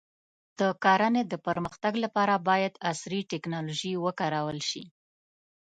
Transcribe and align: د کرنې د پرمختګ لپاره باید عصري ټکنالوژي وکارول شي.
د 0.59 0.61
کرنې 0.83 1.23
د 1.27 1.33
پرمختګ 1.47 1.93
لپاره 2.03 2.43
باید 2.49 2.73
عصري 2.91 3.19
ټکنالوژي 3.31 3.93
وکارول 4.05 4.59
شي. 4.69 4.83